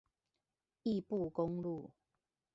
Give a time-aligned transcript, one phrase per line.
[0.83, 1.91] 義布公路